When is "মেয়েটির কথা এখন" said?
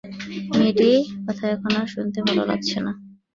0.49-1.71